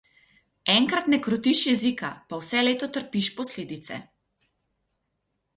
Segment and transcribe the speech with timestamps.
[0.75, 4.01] Enkrat ne krotiš jezika, pa vse leto trpiš posledice.